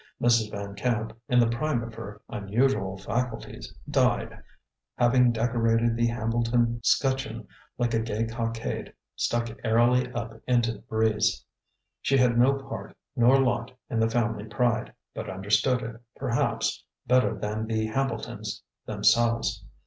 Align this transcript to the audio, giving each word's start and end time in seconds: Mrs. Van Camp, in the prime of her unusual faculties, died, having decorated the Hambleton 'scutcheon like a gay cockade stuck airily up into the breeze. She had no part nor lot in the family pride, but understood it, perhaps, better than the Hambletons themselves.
Mrs. 0.19 0.49
Van 0.49 0.73
Camp, 0.73 1.15
in 1.29 1.39
the 1.39 1.45
prime 1.45 1.83
of 1.83 1.93
her 1.93 2.23
unusual 2.27 2.97
faculties, 2.97 3.71
died, 3.87 4.35
having 4.97 5.31
decorated 5.31 5.95
the 5.95 6.07
Hambleton 6.07 6.79
'scutcheon 6.83 7.47
like 7.77 7.93
a 7.93 7.99
gay 7.99 8.23
cockade 8.25 8.93
stuck 9.15 9.49
airily 9.63 10.11
up 10.13 10.33
into 10.47 10.71
the 10.71 10.79
breeze. 10.79 11.45
She 12.01 12.17
had 12.17 12.35
no 12.35 12.53
part 12.63 12.97
nor 13.15 13.39
lot 13.39 13.77
in 13.91 13.99
the 13.99 14.09
family 14.09 14.45
pride, 14.45 14.91
but 15.13 15.29
understood 15.29 15.83
it, 15.83 16.01
perhaps, 16.15 16.83
better 17.05 17.37
than 17.37 17.67
the 17.67 17.85
Hambletons 17.85 18.63
themselves. 18.87 19.63